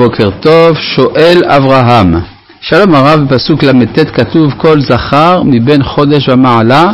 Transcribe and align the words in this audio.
ובוקר 0.00 0.30
טוב, 0.30 0.76
שואל 0.76 1.42
אברהם. 1.46 2.14
שלום 2.60 2.94
הרב, 2.94 3.20
בפסוק 3.20 3.64
ל"ט 3.64 3.98
כתוב 4.14 4.52
כל 4.56 4.80
זכר 4.80 5.42
מבין 5.42 5.82
חודש 5.82 6.28
ומעלה, 6.28 6.84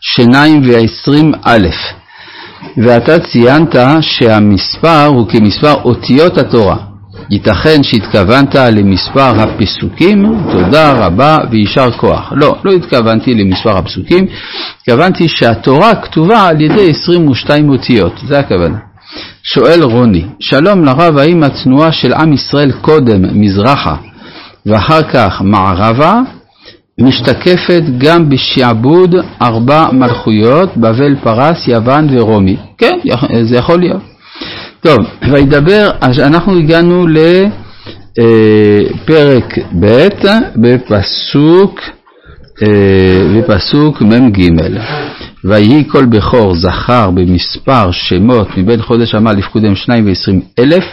שיניים 0.00 0.62
ועשרים 0.64 1.32
א', 1.42 1.66
ואתה 2.76 3.18
ציינת 3.18 3.76
שהמספר 4.00 5.04
הוא 5.06 5.28
כמספר 5.28 5.74
אותיות 5.84 6.38
התורה. 6.38 6.76
ייתכן 7.30 7.82
שהתכוונת 7.82 8.54
למספר 8.54 9.40
הפסוקים, 9.40 10.24
תודה 10.52 10.92
רבה 10.92 11.38
ויישר 11.50 11.90
כוח. 11.90 12.32
לא, 12.36 12.56
לא 12.64 12.72
התכוונתי 12.72 13.34
למספר 13.34 13.78
הפסוקים, 13.78 14.26
התכוונתי 14.80 15.28
שהתורה 15.28 15.94
כתובה 15.94 16.46
על 16.46 16.60
ידי 16.60 16.90
22 16.90 17.68
אותיות, 17.68 18.20
זה 18.28 18.38
הכוונה. 18.38 18.93
שואל 19.46 19.82
רוני, 19.82 20.24
שלום 20.40 20.84
לרב, 20.84 21.18
האם 21.18 21.42
התנועה 21.42 21.92
של 21.92 22.12
עם 22.12 22.32
ישראל 22.32 22.72
קודם 22.72 23.40
מזרחה 23.40 23.96
ואחר 24.66 25.02
כך 25.02 25.42
מערבה 25.44 26.20
משתקפת 27.00 27.82
גם 27.98 28.28
בשעבוד 28.28 29.14
ארבע 29.42 29.86
מלכויות, 29.92 30.76
בבל, 30.76 31.16
פרס, 31.22 31.68
יוון 31.68 32.06
ורומי? 32.10 32.56
כן, 32.78 32.98
זה 33.42 33.56
יכול 33.56 33.80
להיות. 33.80 34.02
טוב, 34.80 34.98
וידבר, 35.32 35.90
אנחנו 36.02 36.58
הגענו 36.58 37.06
לפרק 38.16 39.58
ב' 39.80 40.08
בפסוק, 40.56 41.80
בפסוק 43.36 44.02
מ"ג. 44.02 44.50
ויהי 45.44 45.84
כל 45.88 46.04
בכור 46.04 46.54
זכר 46.54 47.10
במספר 47.10 47.90
שמות 47.90 48.48
מבין 48.56 48.82
חודש 48.82 49.14
עמל 49.14 49.32
לפקודם 49.32 49.76
שניים 49.76 50.06
ועשרים 50.06 50.40
אלף, 50.58 50.84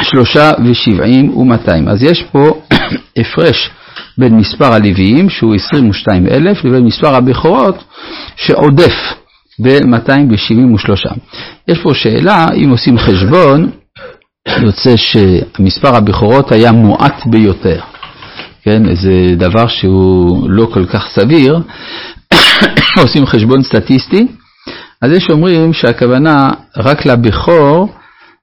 שלושה 0.00 0.50
ושבעים 0.64 1.36
ומאתיים. 1.36 1.88
אז 1.88 2.02
יש 2.02 2.22
פה 2.32 2.60
הפרש 3.18 3.70
בין 4.18 4.36
מספר 4.36 4.72
הלוויים, 4.72 5.30
שהוא 5.30 5.54
עשרים 5.54 5.90
ושתיים 5.90 6.26
אלף, 6.26 6.64
לבין 6.64 6.84
מספר 6.84 7.14
הבכורות, 7.14 7.84
שעודף 8.36 8.94
ב-273. 9.58 11.14
יש 11.68 11.78
פה 11.82 11.94
שאלה, 11.94 12.46
אם 12.56 12.70
עושים 12.70 12.98
חשבון, 12.98 13.70
יוצא 14.66 14.96
שמספר 14.96 15.96
הבכורות 15.96 16.52
היה 16.52 16.72
מועט 16.72 17.26
ביותר. 17.26 17.80
כן, 18.64 18.94
זה 18.94 19.34
דבר 19.36 19.66
שהוא 19.66 20.50
לא 20.50 20.66
כל 20.72 20.86
כך 20.86 21.06
סביר, 21.08 21.58
עושים 23.02 23.26
חשבון 23.26 23.62
סטטיסטי, 23.62 24.26
אז 25.02 25.12
יש 25.12 25.30
אומרים 25.30 25.72
שהכוונה 25.72 26.50
רק 26.76 27.06
לבכור 27.06 27.88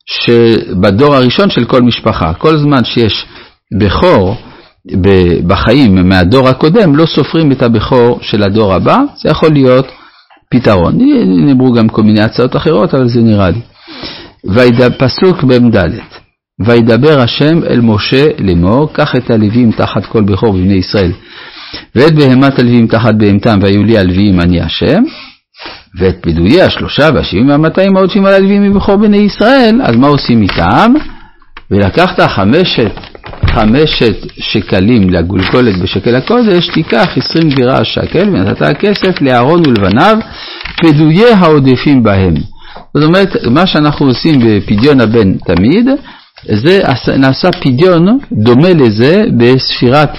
שבדור 0.05 1.15
הראשון 1.15 1.49
של 1.49 1.65
כל 1.65 1.81
משפחה. 1.81 2.33
כל 2.33 2.57
זמן 2.57 2.83
שיש 2.83 3.25
בכור 3.79 4.35
בחיים 5.47 6.09
מהדור 6.09 6.49
הקודם, 6.49 6.95
לא 6.95 7.05
סופרים 7.05 7.51
את 7.51 7.61
הבכור 7.61 8.19
של 8.21 8.43
הדור 8.43 8.73
הבא, 8.73 8.97
זה 9.21 9.29
יכול 9.29 9.49
להיות 9.53 9.87
פתרון. 10.51 10.97
נאמרו 11.45 11.73
גם 11.73 11.89
כל 11.89 12.03
מיני 12.03 12.21
הצעות 12.21 12.55
אחרות, 12.55 12.93
אבל 12.93 13.07
זה 13.07 13.21
נראה 13.21 13.49
לי. 13.49 13.61
פסוק 14.97 15.43
במ"ד 15.43 15.77
וידבר 16.59 17.19
השם 17.19 17.63
אל 17.63 17.81
משה 17.81 18.25
לאמור, 18.39 18.93
קח 18.93 19.15
את 19.15 19.29
הלווים 19.29 19.71
תחת 19.71 20.05
כל 20.05 20.23
בכור 20.23 20.53
בבני 20.53 20.73
ישראל, 20.73 21.11
ואת 21.95 22.15
בהמת 22.15 22.59
הלווים 22.59 22.87
תחת 22.87 23.15
בהמתם, 23.15 23.59
והיו 23.61 23.83
לי 23.83 23.97
הלווים 23.97 24.39
אני 24.39 24.61
השם, 24.61 25.03
ואת 25.99 26.15
פדויי 26.21 26.61
השלושה 26.61 27.09
והשבעים 27.13 27.49
והמאתיים 27.49 27.97
העודשים 27.97 28.25
על 28.25 28.33
הלווים 28.33 28.63
מבכור 28.63 28.95
בני 28.95 29.17
ישראל, 29.17 29.81
אז 29.83 29.95
מה 29.95 30.07
עושים 30.07 30.41
איתם? 30.41 30.93
ולקחת 31.71 32.19
חמשת, 32.19 32.91
חמשת 33.45 34.15
שקלים 34.37 35.09
לגולגולת 35.09 35.77
בשקל 35.81 36.15
הקודש, 36.15 36.67
תיקח 36.67 37.17
עשרים 37.17 37.49
גבירה 37.49 37.85
שקל 37.85 38.29
ונתת 38.29 38.61
הכסף 38.61 39.21
לאהרון 39.21 39.61
ולבניו, 39.67 40.17
פדויי 40.81 41.33
העודפים 41.33 42.03
בהם. 42.03 42.33
זאת 42.93 43.03
אומרת, 43.03 43.45
מה 43.51 43.67
שאנחנו 43.67 44.05
עושים 44.05 44.39
בפדיון 44.39 45.01
הבן 45.01 45.37
תמיד, 45.37 45.87
זה 46.43 46.81
נעשה 47.17 47.51
פדיון 47.51 48.19
דומה 48.31 48.69
לזה 48.69 49.25
בספירת 49.37 50.09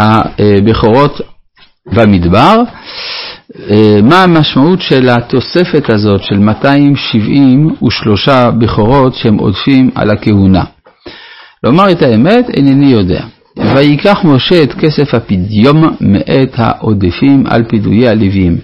הבכורות 0.00 1.20
במדבר. 1.92 2.62
מה 4.02 4.22
המשמעות 4.22 4.80
של 4.80 5.08
התוספת 5.08 5.90
הזאת 5.90 6.22
של 6.22 6.38
273 6.38 8.28
בכורות 8.58 9.14
שהם 9.14 9.38
עודפים 9.38 9.90
על 9.94 10.10
הכהונה? 10.10 10.64
לומר 11.64 11.90
את 11.90 12.02
האמת, 12.02 12.50
אינני 12.50 12.92
יודע. 12.92 13.24
ויקח 13.56 14.24
משה 14.24 14.62
את 14.62 14.72
כסף 14.72 15.14
הפדיום 15.14 15.96
מאת 16.00 16.52
העודפים 16.56 17.44
על 17.46 17.64
פדויי 17.68 18.08
הלוויים. 18.08 18.58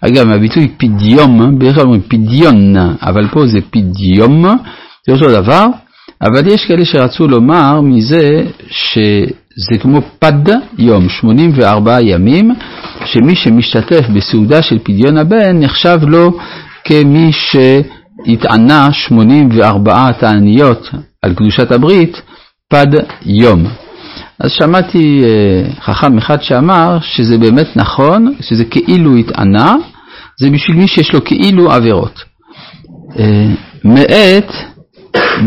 אגב, 0.00 0.30
הביטוי 0.30 0.68
פדיום, 0.76 1.58
בדרך 1.58 1.74
כלל 1.74 1.84
אומרים 1.84 2.02
פדיון, 2.08 2.76
אבל 3.02 3.28
פה 3.28 3.46
זה 3.46 3.58
פדיום, 3.70 4.44
זה 5.06 5.12
אותו 5.12 5.30
דבר, 5.30 5.66
אבל 6.22 6.46
יש 6.46 6.64
כאלה 6.64 6.84
שרצו 6.84 7.28
לומר 7.28 7.80
מזה 7.80 8.44
שזה 9.56 9.78
כמו 9.78 10.00
פד 10.18 10.48
יום, 10.78 11.08
84 11.08 12.00
ימים, 12.00 12.50
שמי 13.04 13.34
שמשתתף 13.34 14.06
בסעודה 14.14 14.62
של 14.62 14.78
פדיון 14.78 15.16
הבן 15.16 15.60
נחשב 15.60 15.98
לו 16.02 16.38
כמי 16.84 17.30
שהתענה 17.32 18.92
84 18.92 20.12
תעניות 20.12 20.90
על 21.22 21.34
קדושת 21.34 21.72
הברית 21.72 22.22
פד 22.68 22.86
יום. 23.26 23.64
אז 24.40 24.50
שמעתי 24.50 25.22
חכם 25.80 26.18
אחד 26.18 26.42
שאמר 26.42 26.98
שזה 27.00 27.38
באמת 27.38 27.76
נכון, 27.76 28.34
שזה 28.40 28.64
כאילו 28.64 29.16
התענה, 29.16 29.76
זה 30.40 30.50
בשביל 30.50 30.76
מי 30.76 30.88
שיש 30.88 31.12
לו 31.14 31.24
כאילו 31.24 31.72
עבירות. 31.72 32.24
מאת 33.84 34.52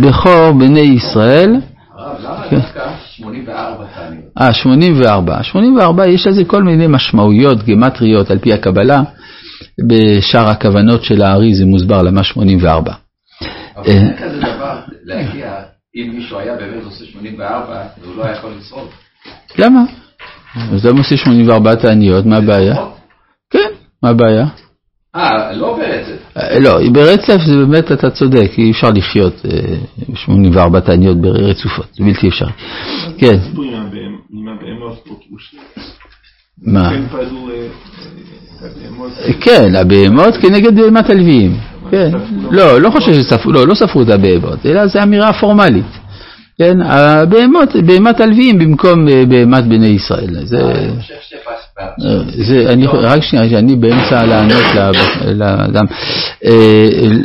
בכור 0.01 0.51
בני 0.51 0.79
ישראל. 0.79 1.49
למה 1.49 2.13
דווקא 2.21 2.94
84 3.19 3.85
תעניות? 3.95 4.25
אה, 4.41 4.53
84. 4.53 5.43
84 5.43 6.07
יש 6.07 6.27
לזה 6.27 6.45
כל 6.45 6.63
מיני 6.63 6.87
משמעויות 6.87 7.63
גימטריות 7.63 8.31
על 8.31 8.39
פי 8.39 8.53
הקבלה. 8.53 9.01
בשאר 9.87 10.49
הכוונות 10.49 11.03
של 11.03 11.21
הארי 11.21 11.55
זה 11.55 11.65
מוסבר 11.65 12.01
למה 12.01 12.23
84. 12.23 12.93
אבל 13.75 13.85
אין 13.87 14.15
כזה 14.17 14.39
דבר 14.39 14.79
להגיע, 15.03 15.53
אם 15.95 16.11
מישהו 16.15 16.39
היה 16.39 16.55
באמת 16.55 16.83
עושה 16.83 17.05
84 17.05 17.83
והוא 18.01 18.15
לא 18.17 18.25
היה 18.25 18.33
יכול 18.33 18.51
לשרוד. 18.59 18.87
למה? 19.57 19.83
אז 20.73 20.85
למה 20.85 20.97
עושה 20.97 21.17
84 21.17 21.75
תעניות? 21.75 22.25
מה 22.25 22.37
הבעיה? 22.37 22.75
כן, 23.49 23.69
מה 24.03 24.09
הבעיה? 24.09 24.45
אה, 25.15 25.53
לא 25.53 25.77
ברצף. 25.77 26.39
לא, 26.59 26.89
ברצף 26.91 27.37
זה 27.45 27.55
באמת, 27.57 27.91
אתה 27.91 28.09
צודק, 28.09 28.51
אי 28.57 28.71
אפשר 28.71 28.89
לחיות 28.89 29.41
84 30.15 30.79
תעניות 30.79 31.17
רצופות, 31.23 31.85
זה 31.97 32.03
בלתי 32.03 32.27
אפשרי. 32.27 32.51
כן. 33.17 33.37
מה? 36.61 36.91
כן, 39.41 39.75
הבהמות 39.75 40.35
כנגד 40.41 40.75
בהמת 40.75 41.09
הלוויים. 41.09 41.57
כן. 41.91 42.11
לא, 42.51 42.81
לא 42.81 42.89
חושב 42.89 43.13
שספרו, 43.13 43.51
לא, 43.51 43.67
לא 43.67 43.75
ספרו 43.75 44.01
את 44.01 44.09
הבהמות, 44.09 44.65
אלא 44.65 44.87
זו 44.87 45.03
אמירה 45.03 45.33
פורמלית. 45.33 46.04
כן, 46.57 46.81
הבהמות, 46.81 47.69
בהמת 47.85 48.19
הלוויים 48.19 48.59
במקום 48.59 49.05
בהמת 49.29 49.63
בני 49.63 49.87
ישראל. 49.87 50.45
זה... 50.45 50.57
אני 50.57 51.01
חושב 51.01 51.13
שפס... 51.21 51.65
זה, 52.47 52.73
אני, 52.73 52.87
רק 52.87 53.23
שנייה, 53.23 53.49
שאני 53.49 53.75
באמצע 53.75 54.25
לענות 54.25 54.63
לאדם. 55.25 55.85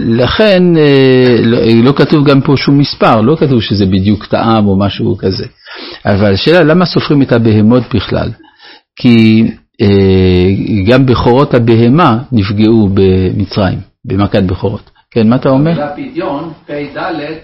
לכן 0.06 0.62
לא 1.82 1.92
כתוב 1.92 2.28
גם 2.28 2.40
פה 2.40 2.54
שום 2.56 2.78
מספר, 2.78 3.20
לא 3.20 3.36
כתוב 3.36 3.62
שזה 3.62 3.86
בדיוק 3.86 4.26
טעם 4.26 4.66
או 4.66 4.78
משהו 4.78 5.16
כזה. 5.16 5.46
אבל 6.06 6.32
השאלה, 6.32 6.60
למה 6.64 6.86
סופרים 6.86 7.22
את 7.22 7.32
הבהמות 7.32 7.82
בכלל? 7.94 8.28
כי 8.96 9.44
גם 10.86 11.06
בכורות 11.06 11.54
הבהמה 11.54 12.18
נפגעו 12.32 12.88
במצרים, 12.94 13.78
במכת 14.04 14.42
בכורות. 14.42 14.90
כן, 15.14 15.28
מה 15.28 15.36
אתה 15.36 15.48
אומר? 15.48 15.70
המילה 15.70 15.88
פדיון, 15.88 16.52
פ"ד, 16.66 16.98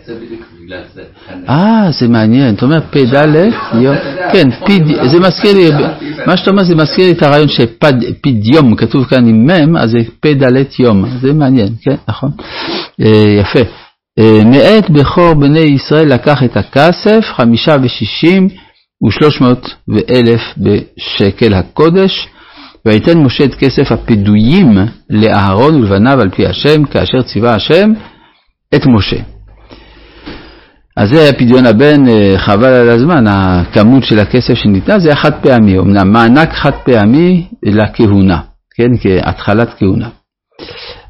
זה 0.05 0.15
בדיוק 0.15 0.43
בגלל 0.65 0.83
זה. 0.95 1.03
אה, 1.49 1.91
זה 2.01 2.09
מעניין. 2.09 2.55
אתה 2.55 2.65
אומר 2.65 2.81
פ"ד, 2.81 3.15
יום, 3.81 3.97
כן, 4.33 4.49
זה 5.11 5.21
מזכיר 5.21 5.55
לי, 5.55 5.71
מה 6.27 6.37
שאתה 6.37 6.51
אומר 6.51 6.65
זה 6.65 6.75
מזכיר 6.75 7.05
לי 7.07 7.13
את 7.13 7.23
הרעיון 7.23 7.49
שפדיום 7.49 8.77
כתוב 8.77 9.05
כאן 9.05 9.29
עם 9.29 9.47
מ', 9.47 9.77
אז 9.77 9.91
זה 9.91 9.99
פ"ד 10.21 10.43
יום. 10.79 11.05
זה 11.21 11.33
מעניין, 11.33 11.69
כן, 11.83 11.95
נכון. 12.09 12.31
יפה. 13.41 13.61
מאת 14.45 14.91
בכור 14.91 15.35
בני 15.35 15.59
ישראל 15.59 16.09
לקח 16.13 16.43
את 16.43 16.57
הכסף, 16.57 17.21
חמישה 17.37 17.77
ושישים 17.83 18.49
ושלוש 19.07 19.41
מאות 19.41 19.75
ואלף 19.89 20.41
בשקל 20.57 21.55
הקודש. 21.55 22.29
ויתן 22.87 23.19
משה 23.19 23.45
את 23.45 23.55
כסף 23.55 23.93
הפדויים 23.93 24.79
לאהרון 25.11 25.75
ולבניו 25.75 26.21
על 26.21 26.31
פי 26.31 26.47
השם, 26.47 26.85
כאשר 26.85 27.23
ציווה 27.23 27.55
השם 27.55 27.93
את 28.75 28.87
משה. 28.87 29.17
אז 30.97 31.09
זה 31.09 31.31
פדיון 31.39 31.67
הבן, 31.67 32.09
אה, 32.09 32.35
חבל 32.39 32.69
על 32.75 32.89
הזמן, 32.89 33.25
הכמות 33.27 34.05
של 34.05 34.19
הכסף 34.19 34.55
שניתנה 34.55 34.99
זה 34.99 35.09
היה 35.09 35.17
חד 35.17 35.33
פעמי, 35.43 35.79
אמנם 35.79 36.13
מענק 36.13 36.53
חד 36.53 36.71
פעמי 36.85 37.47
לכהונה, 37.63 38.41
כן, 38.77 38.91
כהתחלת 39.01 39.69
כהונה. 39.79 40.09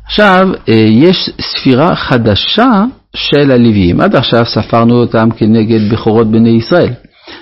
עכשיו, 0.06 0.49
אה, 0.69 0.75
יש 0.88 1.31
ספירה 1.40 1.96
חדשה 1.96 2.84
של 3.17 3.50
הלוויים. 3.50 4.00
עד 4.00 4.17
עכשיו 4.17 4.44
ספרנו 4.46 4.94
אותם 4.94 5.28
כנגד 5.37 5.93
בכורות 5.93 6.31
בני 6.31 6.50
ישראל. 6.50 6.93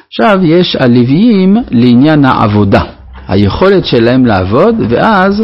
עכשיו 0.06 0.38
יש 0.44 0.76
הלוויים 0.76 1.56
לעניין 1.70 2.24
העבודה, 2.24 2.82
היכולת 3.28 3.86
שלהם 3.86 4.26
לעבוד, 4.26 4.74
ואז 4.90 5.42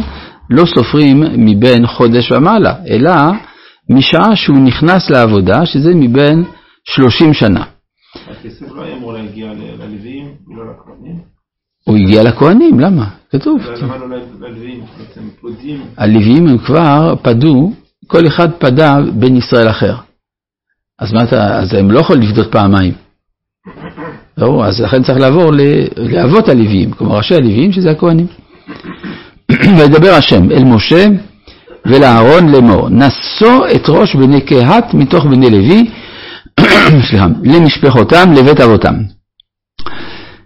לא 0.50 0.65
סופרים 0.67 1.25
מבין 1.37 1.87
חודש 1.87 2.32
ומעלה, 2.32 2.75
אלא 2.88 3.12
משעה 3.91 4.37
שהוא 4.37 4.59
נכנס 4.59 5.11
לעבודה, 5.11 5.67
שזה 5.67 5.94
מבין 5.94 6.44
30 6.85 7.35
שנה. 7.35 7.65
הכסף 8.31 8.73
לא 8.75 8.82
היה 8.82 8.97
אמור 8.97 9.12
להגיע 9.12 9.53
ללוויים 9.53 10.29
ולא 10.49 10.65
לכהנים? 10.65 11.21
הוא 11.85 11.97
הגיע 11.97 12.23
לכהנים, 12.23 12.81
למה? 12.81 13.09
כתוב. 13.32 13.61
למה 13.83 13.97
לא 13.97 14.17
ללוויים? 14.41 14.81
בעצם 14.99 15.21
פודים. 15.41 15.81
הלוויים 15.97 16.47
הם 16.47 16.59
כבר 16.59 17.15
פדו, 17.23 17.73
כל 18.06 18.26
אחד 18.26 18.50
פדה 18.53 18.99
בן 19.15 19.37
ישראל 19.37 19.71
אחר. 19.71 19.94
אז 20.99 21.12
מה 21.12 21.23
אז 21.33 21.75
הם 21.75 21.91
לא 21.91 22.00
יכולים 22.00 22.23
לפדות 22.23 22.53
פעמיים. 22.53 22.94
לא, 24.40 24.64
אז 24.64 24.81
לכן 24.81 25.02
צריך 25.02 25.19
לעבור 25.19 25.52
לאבות 25.96 26.48
הלוויים, 26.48 26.90
כלומר 26.90 27.16
ראשי 27.16 27.34
הלוויים 27.34 27.72
שזה 27.72 27.90
הכהנים. 27.90 28.26
וידבר 29.78 30.10
השם 30.10 30.50
אל 30.50 30.64
משה 30.64 31.06
ולאהרון 31.87 32.52
לאמור, 32.52 32.88
נשוא 32.88 33.66
את 33.75 33.88
ראש 33.88 34.16
בני 34.16 34.40
קהת 34.40 34.94
מתוך 34.94 35.25
בני 35.25 35.50
לוי, 35.50 35.90
סליחה, 37.08 37.26
למשפחותם 37.44 38.32
לבית 38.32 38.60
אבותם. 38.60 38.94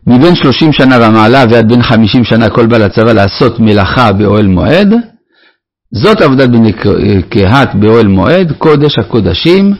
מבין 0.06 0.34
שלושים 0.34 0.72
שנה 0.72 0.96
ומעלה 0.96 1.44
ועד 1.50 1.68
בין 1.68 1.82
חמישים 1.82 2.24
שנה 2.24 2.50
כל 2.50 2.66
בעל 2.66 2.82
הצבא 2.82 3.12
לעשות 3.12 3.60
מלאכה 3.60 4.12
באוהל 4.12 4.46
מועד, 4.46 4.94
זאת 5.92 6.20
עבודת 6.20 6.48
בני 6.48 6.72
קהת 7.28 7.74
באוהל 7.74 8.06
מועד, 8.06 8.52
קודש 8.58 8.98
הקודשים, 8.98 9.74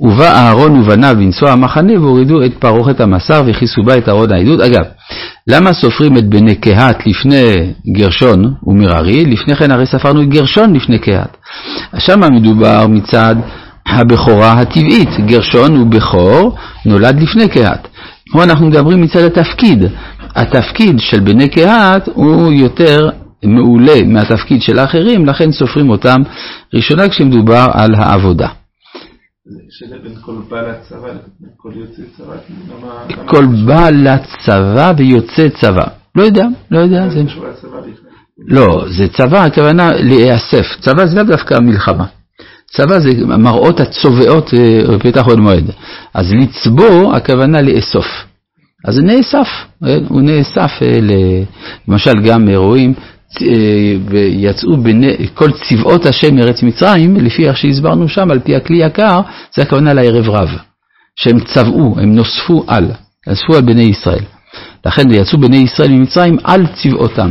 ובא 0.00 0.32
אהרון 0.32 0.80
ובניו 0.80 1.14
בנסוע 1.18 1.50
המחנה 1.50 2.00
והורידו 2.00 2.44
את 2.44 2.54
פרוכת 2.58 3.00
המסר 3.00 3.42
וכיסו 3.46 3.82
בה 3.82 3.98
את 3.98 4.08
ארון 4.08 4.32
העדות. 4.32 4.60
אגב, 4.60 4.84
למה 5.46 5.72
סופרים 5.72 6.18
את 6.18 6.28
בני 6.28 6.54
קהת 6.54 7.06
לפני 7.06 7.72
גרשון 7.92 8.54
ומררי? 8.66 9.24
לפני 9.24 9.56
כן 9.56 9.70
הרי 9.70 9.86
ספרנו 9.86 10.22
את 10.22 10.28
גרשון 10.28 10.74
לפני 10.74 10.98
קהת. 10.98 11.36
שם 11.98 12.20
מדובר 12.32 12.86
מצד 12.86 13.36
הבכורה 13.86 14.52
הטבעית, 14.52 15.10
גרשון 15.26 15.76
הוא 15.76 15.86
בכור, 15.86 16.56
נולד 16.86 17.22
לפני 17.22 17.48
קהת. 17.48 17.88
פה 18.32 18.44
אנחנו 18.44 18.66
מדברים 18.66 19.00
מצד 19.00 19.20
התפקיד. 19.20 19.84
התפקיד 20.36 21.00
של 21.00 21.20
בני 21.20 21.48
קהת 21.48 22.08
הוא 22.14 22.52
יותר 22.52 23.10
מעולה 23.44 24.04
מהתפקיד 24.06 24.62
של 24.62 24.78
האחרים, 24.78 25.26
לכן 25.26 25.52
סופרים 25.52 25.90
אותם 25.90 26.22
ראשונה 26.74 27.08
כשמדובר 27.08 27.66
על 27.72 27.94
העבודה. 27.94 28.48
שזה 29.70 29.96
בין 30.02 30.14
כל 30.14 30.34
בעל 30.48 30.70
הצבא 30.70 31.08
לבין 31.08 31.50
כל 31.56 31.72
יוצא 31.74 32.02
צבא. 32.16 32.36
כל 33.26 33.46
בעל 33.66 34.06
הצבא 34.06 34.92
ויוצא 34.96 35.48
צבא. 35.60 35.86
לא 36.14 36.22
יודע, 36.22 36.46
לא 36.70 36.78
יודע. 36.78 37.08
זה... 37.08 37.22
לא, 38.38 38.84
זה 38.88 39.08
צבא, 39.08 39.44
הכוונה 39.44 39.88
להיאסף. 39.92 40.66
צבא 40.80 41.06
זה 41.06 41.16
לאו 41.16 41.24
דווקא 41.24 41.54
מלחמה. 41.60 42.06
צבא 42.66 42.98
זה 42.98 43.26
מראות 43.26 43.80
הצובעות 43.80 44.54
אה, 44.54 44.96
בפתח 44.96 45.26
עוד 45.26 45.40
מועד. 45.40 45.70
אז 46.14 46.32
לצבוא, 46.32 47.14
הכוונה 47.14 47.62
לאסוף. 47.62 48.06
אז 48.84 48.94
זה 48.94 49.02
נאסף, 49.02 49.48
אה, 49.84 49.96
הוא 50.08 50.20
נאסף, 50.20 50.70
אה, 50.82 50.98
למשל 51.88 52.20
גם 52.24 52.48
רואים 52.50 52.94
ויצאו 54.06 54.76
בני, 54.76 55.16
כל 55.34 55.50
צבאות 55.50 56.06
השם 56.06 56.36
מארץ 56.36 56.62
מצרים, 56.62 57.16
לפי 57.16 57.48
איך 57.48 57.56
שהסברנו 57.56 58.08
שם, 58.08 58.30
על 58.30 58.40
פי 58.40 58.56
הכלי 58.56 58.76
יקר, 58.76 59.20
זה 59.56 59.62
הכוונה 59.62 59.92
לערב 59.94 60.28
רב. 60.28 60.48
שהם 61.16 61.40
צבאו, 61.40 61.94
הם 62.00 62.14
נוספו 62.14 62.64
על, 62.66 62.90
נוספו 63.26 63.54
על 63.56 63.62
בני 63.62 63.82
ישראל. 63.82 64.24
לכן 64.86 65.02
יצאו 65.10 65.38
בני 65.38 65.56
ישראל 65.56 65.90
ממצרים 65.90 66.36
על 66.44 66.66
צבאותם. 66.66 67.30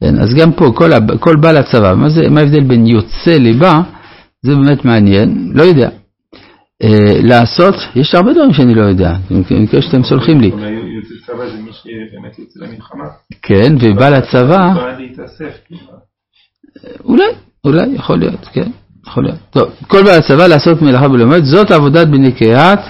כן, 0.00 0.18
אז 0.18 0.34
גם 0.34 0.52
פה, 0.52 0.72
כל, 0.74 0.90
כל 1.20 1.36
בעל 1.36 1.56
הצבא, 1.56 1.94
מה, 1.94 2.08
זה, 2.08 2.28
מה 2.30 2.40
ההבדל 2.40 2.64
בין 2.64 2.86
יוצא 2.86 3.30
לבא? 3.30 3.80
זה 4.42 4.54
באמת 4.54 4.84
מעניין, 4.84 5.52
לא 5.54 5.62
יודע. 5.62 5.88
אה, 6.82 7.20
לעשות, 7.22 7.74
יש 7.94 8.14
הרבה 8.14 8.32
דברים 8.32 8.52
שאני 8.52 8.74
לא 8.74 8.82
יודע, 8.82 9.16
אני 9.30 9.62
מקווה 9.62 9.82
שאתם 9.82 10.02
סולחים 10.02 10.40
לי. 10.40 10.46
יוצא 10.48 11.14
צבא 11.26 11.48
זה 11.48 11.62
מי 11.62 11.70
שבאמת 11.72 12.38
יוצא 12.38 12.60
למלחמה. 12.60 13.04
כן, 13.42 13.74
ובא 13.80 14.08
לצבא, 14.08 14.72
בא 14.74 14.96
כאילו. 15.68 15.92
אולי, 17.04 17.24
אולי, 17.64 17.86
יכול 17.94 18.18
להיות, 18.18 18.48
כן, 18.52 18.70
יכול 19.06 19.24
להיות. 19.24 19.38
טוב, 19.50 19.70
כל 19.88 20.02
בעל 20.02 20.18
הצבא 20.18 20.46
לעשות 20.46 20.82
מלאכה 20.82 21.08
בלמוד, 21.08 21.44
זאת 21.44 21.70
עבודת 21.70 22.08
בני 22.08 22.32
קהת, 22.32 22.80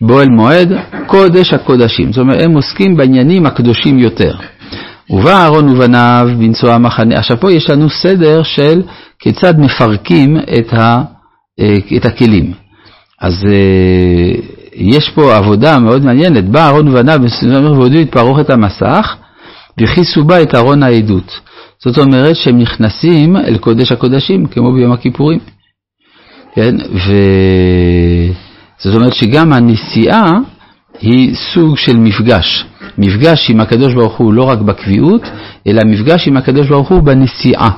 באוהל 0.00 0.28
מועד, 0.28 0.72
קודש 1.06 1.52
הקודשים. 1.52 2.12
זאת 2.12 2.18
אומרת, 2.18 2.42
הם 2.42 2.54
עוסקים 2.54 2.96
בעניינים 2.96 3.46
הקדושים 3.46 3.98
יותר. 3.98 4.36
ובא 5.10 5.42
אהרון 5.42 5.68
ובניו 5.68 6.28
בנשוא 6.38 6.72
המחנה. 6.72 7.18
עכשיו 7.18 7.40
פה 7.40 7.52
יש 7.52 7.70
לנו 7.70 7.90
סדר 7.90 8.42
של 8.42 8.82
כיצד 9.18 9.58
מפרקים 9.58 10.36
את, 10.58 10.72
ה, 10.72 11.02
אה, 11.60 11.96
את 11.96 12.04
הכלים. 12.04 12.52
אז 13.20 13.44
אה, 13.50 14.40
יש 14.74 15.10
פה 15.10 15.36
עבודה 15.36 15.78
מאוד 15.78 16.04
מעניינת. 16.04 16.44
בא 16.44 16.60
אהרון 16.60 16.88
ובניו 16.88 17.20
והודיעו 17.42 18.02
את 18.02 18.12
פרוכת 18.12 18.50
המסך 18.50 19.16
וכיסו 19.80 20.24
בה 20.24 20.42
את 20.42 20.54
ארון 20.54 20.82
העדות. 20.82 21.40
זאת 21.84 21.98
אומרת 21.98 22.36
שהם 22.36 22.58
נכנסים 22.58 23.36
אל 23.36 23.58
קודש 23.58 23.92
הקודשים, 23.92 24.46
כמו 24.46 24.72
ביום 24.72 24.92
הכיפורים. 24.92 25.38
כן? 26.54 26.74
ו... 26.94 27.12
זאת 28.78 28.94
אומרת 28.94 29.14
שגם 29.14 29.52
הנסיעה 29.52 30.32
היא 31.00 31.34
סוג 31.54 31.76
של 31.76 31.96
מפגש. 31.96 32.64
מפגש 32.98 33.50
עם 33.50 33.60
הקדוש 33.60 33.94
ברוך 33.94 34.16
הוא 34.16 34.32
לא 34.32 34.42
רק 34.42 34.58
בקביעות, 34.58 35.22
אלא 35.66 35.82
מפגש 35.84 36.28
עם 36.28 36.36
הקדוש 36.36 36.68
ברוך 36.68 36.88
הוא 36.88 37.02
בנסיעה. 37.02 37.70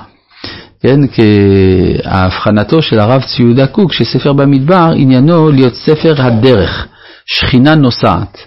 כן, 0.83 1.01
כהבחנתו 1.13 2.83
של 2.83 2.99
הרב 2.99 3.23
צבי 3.23 3.43
יהודה 3.43 3.67
קוק, 3.67 3.93
שספר 3.93 4.33
במדבר 4.33 4.93
עניינו 4.97 5.51
להיות 5.51 5.75
ספר 5.75 6.15
הדרך, 6.19 6.87
שכינה 7.27 7.75
נוסעת. 7.75 8.39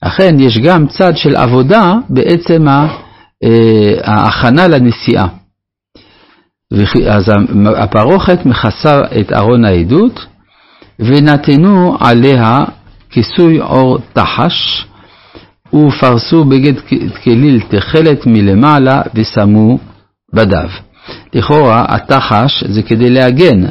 אכן 0.00 0.40
יש 0.40 0.58
גם 0.58 0.86
צד 0.86 1.16
של 1.16 1.36
עבודה 1.36 1.94
בעצם 2.10 2.68
אה, 2.68 2.88
ההכנה 4.04 4.68
לנסיעה. 4.68 5.26
אז 7.08 7.32
הפרוכת 7.76 8.46
מכסה 8.46 9.00
את 9.20 9.32
ארון 9.32 9.64
העדות, 9.64 10.26
ונתנו 10.98 11.96
עליה 12.00 12.58
כיסוי 13.10 13.58
עור 13.58 13.98
תחש, 14.12 14.86
ופרסו 15.74 16.44
בגד 16.44 16.80
כליל 17.24 17.60
תכלת 17.68 18.26
מלמעלה 18.26 19.02
ושמו 19.14 19.78
בדיו. 20.34 20.68
לכאורה 21.34 21.84
התחש 21.88 22.64
זה 22.64 22.82
כדי 22.82 23.10
להגן, 23.10 23.66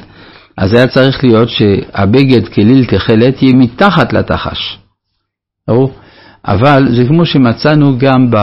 אז 0.58 0.74
היה 0.74 0.88
צריך 0.88 1.24
להיות 1.24 1.50
שהבגד 1.50 2.48
כליל 2.48 2.86
תכלת 2.86 3.42
יהיה 3.42 3.56
מתחת 3.56 4.13
לתחש. 4.13 4.78
אבל 6.46 6.88
זה 6.96 7.08
כמו 7.08 7.25
שמצאנו 7.25 7.98
גם 7.98 8.32
ב... 8.32 8.38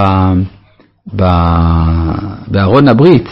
בארון 2.48 2.88
הברית, 2.88 3.28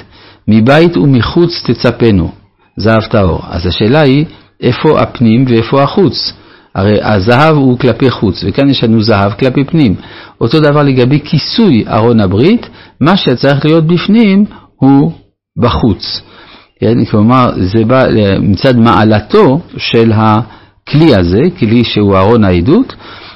מבית 0.48 0.96
ומחוץ 0.96 1.62
תצפנו, 1.66 2.32
זהב 2.76 3.02
טהור. 3.10 3.40
אז 3.48 3.66
השאלה 3.66 4.00
היא, 4.00 4.24
איפה 4.60 5.00
הפנים 5.00 5.44
ואיפה 5.48 5.82
החוץ? 5.82 6.32
הרי 6.74 7.02
הזהב 7.02 7.56
הוא 7.56 7.78
כלפי 7.78 8.10
חוץ, 8.10 8.44
וכאן 8.46 8.68
יש 8.70 8.84
לנו 8.84 9.02
זהב 9.02 9.32
כלפי 9.32 9.64
פנים. 9.64 9.94
אותו 10.40 10.60
דבר 10.60 10.82
לגבי 10.82 11.20
כיסוי 11.24 11.84
ארון 11.88 12.20
הברית, 12.20 12.66
מה 13.00 13.16
שצריך 13.16 13.64
להיות 13.64 13.86
בפנים 13.86 14.44
הוא 14.76 15.12
בחוץ. 15.58 16.22
כן? 16.80 17.04
כלומר, 17.04 17.46
זה 17.56 17.84
בא 17.84 18.04
מצד 18.40 18.76
מעלתו 18.76 19.60
של 19.76 20.12
הכלי 20.14 21.14
הזה, 21.14 21.42
כלי 21.58 21.84
שהוא 21.84 22.16
ארון 22.16 22.44
העדות, 22.44 22.94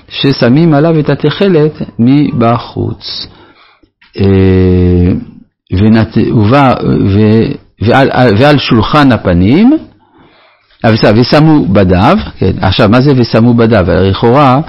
ששמים 0.09 0.75
עליו 0.75 1.01
את 1.01 1.11
התכלת 1.11 1.83
מבחוץ. 1.99 3.27
אה, 4.19 5.13
ונת... 5.73 6.19
ובא, 6.31 6.75
ו... 7.07 7.21
ועל, 7.81 8.09
ועל 8.39 8.59
שולחן 8.59 9.13
הפנים, 9.13 9.73
אה, 10.85 10.91
ושמו 11.17 11.67
בדיו, 11.67 12.17
כן, 12.39 12.53
עכשיו 12.61 12.89
מה 12.89 13.01
זה 13.01 13.13
ושמו 13.17 13.55
בדיו? 13.55 13.85
לכאורה 13.89 14.61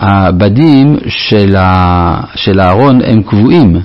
הבדים 0.00 0.96
של, 1.08 1.56
ה... 1.56 2.20
של 2.34 2.60
הארון 2.60 3.00
הם 3.04 3.22
קבועים, 3.22 3.76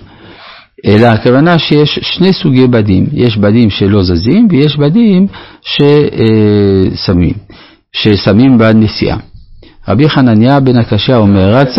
אלא 0.85 1.05
הכוונה 1.07 1.59
שיש 1.59 1.99
שני 2.01 2.33
סוגי 2.33 2.67
בדים, 2.67 3.05
יש 3.13 3.37
בדים 3.37 3.69
שלא 3.69 4.03
זזים 4.03 4.47
ויש 4.51 4.77
בדים 4.77 5.27
ששמים, 5.61 7.33
ששמים 7.93 8.57
בנסיעה. 8.57 9.17
רבי 9.87 10.09
חנניה 10.09 10.59
בן 10.59 10.77
הקשיא 10.77 11.15
אומר, 11.15 11.55
רצה 11.55 11.71